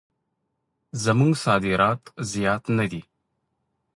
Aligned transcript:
زموږ 1.03 1.33
صادرات 1.45 2.01
زیات 2.31 2.63
نه 2.77 2.85
دي. 2.91 3.01